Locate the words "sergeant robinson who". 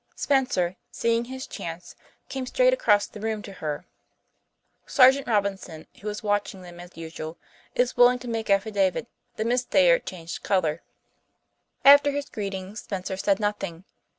4.87-6.07